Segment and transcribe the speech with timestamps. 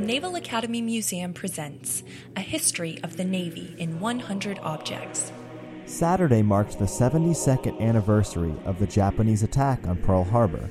[0.00, 2.02] Naval Academy Museum presents
[2.36, 5.32] A History of the Navy in 100 Objects.
[5.86, 10.70] Saturday marked the 72nd anniversary of the Japanese attack on Pearl Harbor,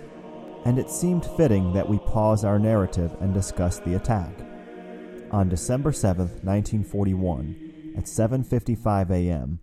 [0.65, 4.33] and it seemed fitting that we pause our narrative and discuss the attack.
[5.31, 9.59] On December 7, 1941, at 7:55 a.m.,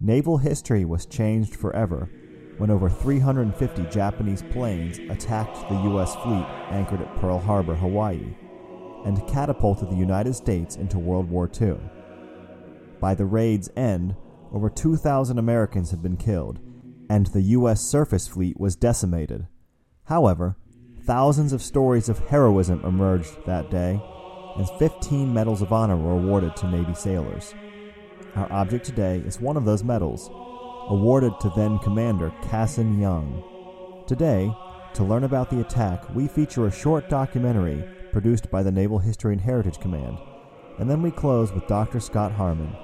[0.00, 2.10] naval history was changed forever
[2.58, 6.14] when over 350 Japanese planes attacked the U.S.
[6.16, 8.34] fleet anchored at Pearl Harbor, Hawaii,
[9.04, 11.76] and catapulted the United States into World War II.
[13.00, 14.16] By the raid's end,
[14.52, 16.58] over 2,000 Americans had been killed,
[17.08, 17.80] and the U.S.
[17.80, 19.46] surface fleet was decimated.
[20.04, 20.56] However,
[21.04, 24.00] thousands of stories of heroism emerged that day,
[24.56, 27.54] and 15 Medals of Honor were awarded to Navy sailors.
[28.34, 30.28] Our object today is one of those medals,
[30.88, 34.04] awarded to then Commander Cassin Young.
[34.06, 34.52] Today,
[34.94, 39.32] to learn about the attack, we feature a short documentary produced by the Naval History
[39.32, 40.18] and Heritage Command,
[40.78, 42.00] and then we close with Dr.
[42.00, 42.74] Scott Harmon,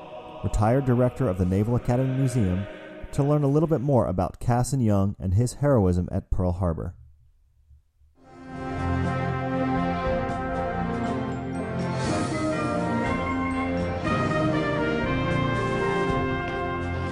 [0.42, 2.66] retired director of the Naval Academy Museum,
[3.12, 6.94] to learn a little bit more about Cassin Young and his heroism at Pearl Harbor.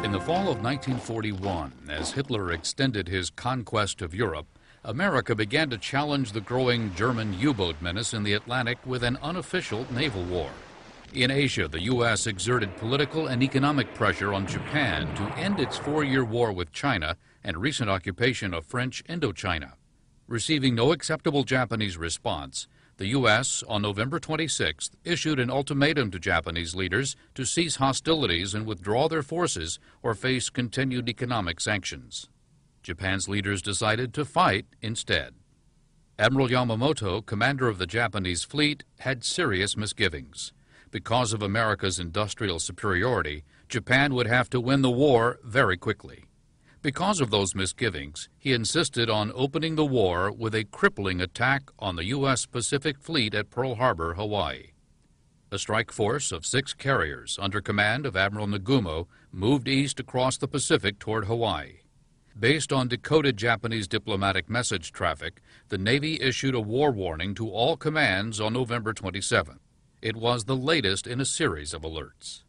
[0.04, 5.78] In the fall of 1941, as Hitler extended his conquest of Europe, America began to
[5.78, 10.50] challenge the growing German U boat menace in the Atlantic with an unofficial naval war.
[11.14, 12.26] In Asia, the U.S.
[12.26, 17.16] exerted political and economic pressure on Japan to end its four year war with China
[17.44, 19.74] and recent occupation of French Indochina.
[20.26, 26.74] Receiving no acceptable Japanese response, the U.S., on November 26th, issued an ultimatum to Japanese
[26.74, 32.28] leaders to cease hostilities and withdraw their forces or face continued economic sanctions.
[32.82, 35.34] Japan's leaders decided to fight instead.
[36.18, 40.52] Admiral Yamamoto, commander of the Japanese fleet, had serious misgivings.
[40.90, 46.24] Because of America's industrial superiority, Japan would have to win the war very quickly.
[46.82, 51.96] Because of those misgivings, he insisted on opening the war with a crippling attack on
[51.96, 52.44] the U.S.
[52.44, 54.72] Pacific Fleet at Pearl Harbor, Hawaii.
[55.52, 60.48] A strike force of six carriers under command of Admiral Nagumo moved east across the
[60.48, 61.81] Pacific toward Hawaii.
[62.38, 67.76] Based on decoded Japanese diplomatic message traffic, the Navy issued a war warning to all
[67.76, 69.60] commands on November 27.
[70.00, 72.42] It was the latest in a series of alerts.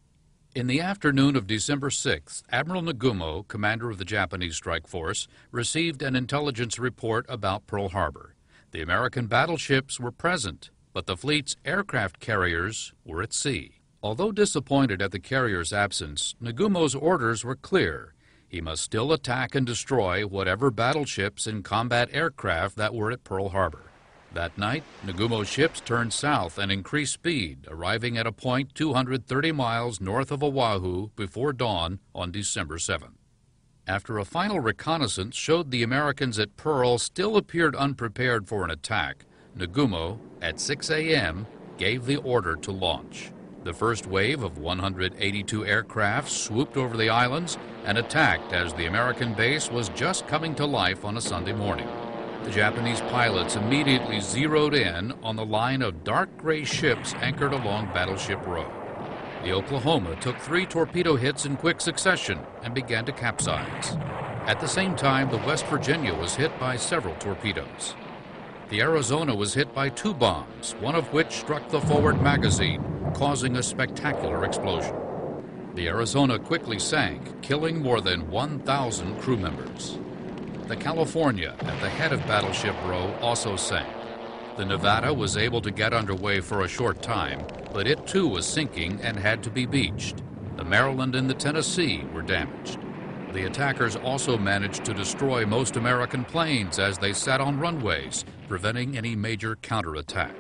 [0.55, 6.01] In the afternoon of December 6th, Admiral Nagumo, commander of the Japanese strike force, received
[6.01, 8.35] an intelligence report about Pearl Harbor.
[8.71, 13.79] The American battleships were present, but the fleet's aircraft carriers were at sea.
[14.01, 18.12] Although disappointed at the carrier's absence, Nagumo's orders were clear.
[18.53, 23.49] He must still attack and destroy whatever battleships and combat aircraft that were at Pearl
[23.49, 23.81] Harbor.
[24.31, 29.99] That night, Nagumo's ships turned south and increased speed, arriving at a point 230 miles
[29.99, 33.17] north of Oahu before dawn on December 7th.
[33.87, 39.25] After a final reconnaissance showed the Americans at Pearl still appeared unprepared for an attack,
[39.57, 41.47] Nagumo, at 6 a.m.,
[41.79, 43.31] gave the order to launch.
[43.63, 49.33] The first wave of 182 aircraft swooped over the islands and attacked as the American
[49.33, 51.87] base was just coming to life on a Sunday morning.
[52.43, 57.85] The Japanese pilots immediately zeroed in on the line of dark gray ships anchored along
[57.93, 58.69] Battleship Row.
[59.45, 63.95] The Oklahoma took three torpedo hits in quick succession and began to capsize.
[64.45, 67.95] At the same time, the West Virginia was hit by several torpedoes.
[68.69, 73.57] The Arizona was hit by two bombs, one of which struck the forward magazine, causing
[73.57, 74.95] a spectacular explosion.
[75.75, 79.99] The Arizona quickly sank, killing more than 1,000 crew members.
[80.67, 83.93] The California, at the head of Battleship Row, also sank.
[84.55, 88.45] The Nevada was able to get underway for a short time, but it too was
[88.45, 90.23] sinking and had to be beached.
[90.55, 92.79] The Maryland and the Tennessee were damaged.
[93.33, 98.95] The attackers also managed to destroy most American planes as they sat on runways, preventing
[98.95, 100.35] any major counterattack.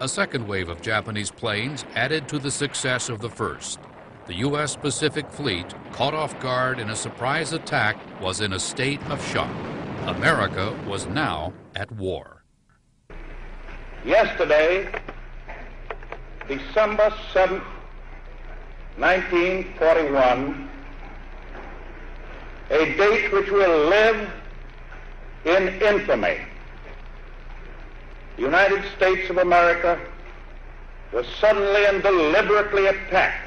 [0.00, 3.78] A second wave of Japanese planes added to the success of the first
[4.26, 4.76] the U.S.
[4.76, 9.50] Pacific Fleet, caught off guard in a surprise attack, was in a state of shock.
[10.06, 12.44] America was now at war.
[14.04, 14.92] Yesterday,
[16.46, 17.64] December 7th,
[18.96, 20.70] 1941,
[22.72, 24.30] a date which will live
[25.44, 26.38] in infamy.
[28.36, 30.00] The United States of America
[31.12, 33.46] was suddenly and deliberately attacked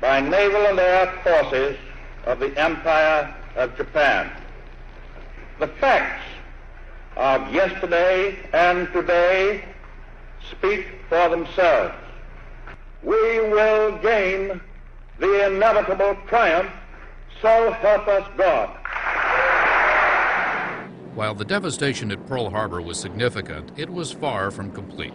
[0.00, 1.76] by naval and air forces
[2.26, 4.30] of the Empire of Japan.
[5.58, 6.22] The facts
[7.16, 9.64] of yesterday and today
[10.48, 11.94] speak for themselves.
[13.02, 14.60] We will gain
[15.18, 16.70] the inevitable triumph,
[17.40, 18.70] so help us God.
[21.14, 25.14] While the devastation at Pearl Harbor was significant, it was far from complete.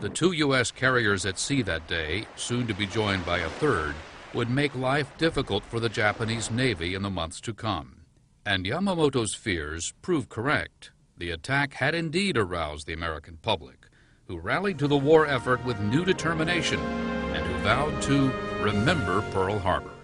[0.00, 0.70] The two U.S.
[0.70, 3.94] carriers at sea that day, soon to be joined by a third,
[4.32, 8.02] would make life difficult for the Japanese Navy in the months to come.
[8.46, 10.92] And Yamamoto's fears proved correct.
[11.18, 13.88] The attack had indeed aroused the American public,
[14.28, 19.58] who rallied to the war effort with new determination and who vowed to remember Pearl
[19.58, 19.97] Harbor.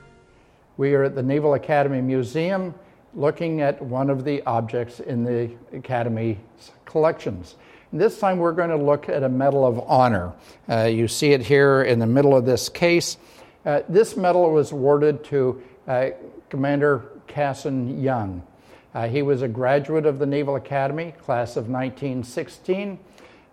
[0.77, 2.75] We are at the Naval Academy Museum
[3.15, 6.37] looking at one of the objects in the Academy's
[6.85, 7.55] collections.
[7.93, 10.33] And this time we're going to look at a Medal of Honor.
[10.69, 13.19] Uh, you see it here in the middle of this case.
[13.65, 16.09] Uh, this medal was awarded to uh,
[16.51, 18.43] Commander Cassin Young.
[18.97, 22.99] Uh, he was a graduate of the Naval Academy, class of 1916.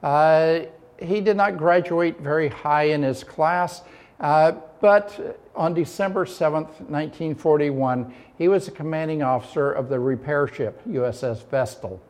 [0.01, 0.61] Uh,
[0.97, 3.83] he did not graduate very high in his class,
[4.19, 10.81] uh, but on December 7th, 1941, he was a commanding officer of the repair ship
[10.87, 12.01] USS Vestal.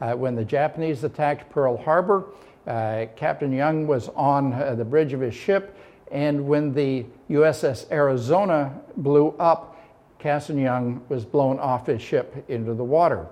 [0.00, 2.24] Uh, when the Japanese attacked Pearl Harbor,
[2.66, 5.76] uh, Captain Young was on uh, the bridge of his ship,
[6.10, 9.76] and when the USS Arizona blew up,
[10.18, 13.26] Cassin Young was blown off his ship into the water.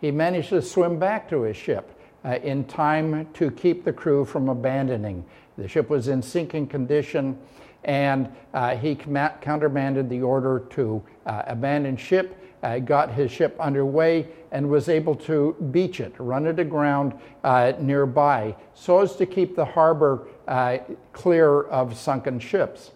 [0.00, 4.24] He managed to swim back to his ship uh, in time to keep the crew
[4.24, 5.24] from abandoning.
[5.56, 7.38] The ship was in sinking condition,
[7.84, 14.28] and uh, he countermanded the order to uh, abandon ship, uh, got his ship underway,
[14.52, 19.56] and was able to beach it, run it aground uh, nearby, so as to keep
[19.56, 20.78] the harbor uh,
[21.12, 22.90] clear of sunken ships.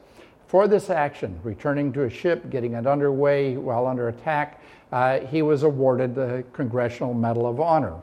[0.46, 5.42] For this action, returning to a ship, getting it underway while under attack, uh, he
[5.42, 7.94] was awarded the Congressional Medal of Honor.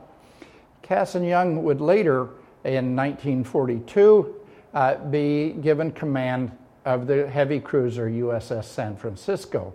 [0.82, 2.28] Cassin Young would later,
[2.64, 4.34] in 1942,
[4.74, 6.50] uh, be given command
[6.84, 9.74] of the heavy cruiser USS San Francisco.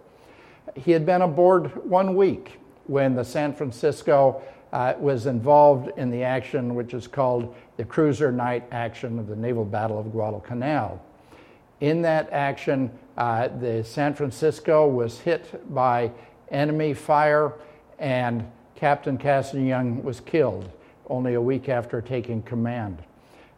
[0.76, 4.42] He had been aboard one week when the San Francisco
[4.74, 9.36] uh, was involved in the action which is called the Cruiser Night Action of the
[9.36, 11.02] Naval Battle of Guadalcanal.
[11.80, 16.12] In that action, uh, the San Francisco was hit by
[16.50, 17.54] enemy fire,
[18.00, 20.70] and Captain Cassin Young was killed
[21.10, 23.02] only a week after taking command.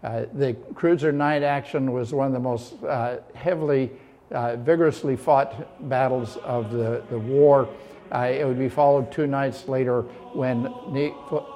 [0.03, 3.91] Uh, the cruiser night action was one of the most uh, heavily,
[4.31, 7.67] uh, vigorously fought battles of the, the war.
[8.11, 10.01] It would be followed two nights later
[10.33, 10.73] when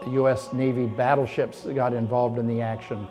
[0.08, 0.54] U.S.
[0.54, 3.08] Navy battleships got involved in the action.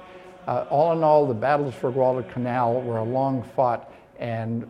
[0.46, 3.92] All in all, the battles for Guadalcanal were a long fought
[4.22, 4.62] and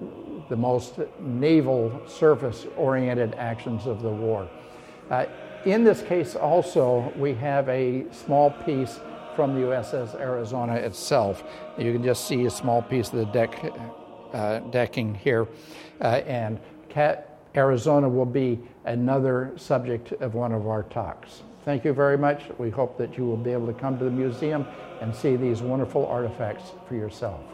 [0.48, 4.48] the most naval surface oriented actions of the war.
[5.10, 5.26] Uh,
[5.66, 8.98] in this case, also, we have a small piece
[9.34, 11.44] from the USS Arizona itself.
[11.78, 13.72] You can just see a small piece of the deck
[14.32, 15.46] uh, decking here,
[16.00, 16.58] uh, and
[16.88, 21.42] Cat Arizona will be another subject of one of our talks.
[21.64, 22.42] Thank you very much.
[22.58, 24.66] We hope that you will be able to come to the museum
[25.00, 27.51] and see these wonderful artifacts for yourself.